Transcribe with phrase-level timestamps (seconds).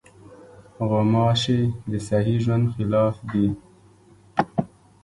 [0.89, 1.59] غوماشې
[1.91, 3.47] د صحي ژوند خلاف دي.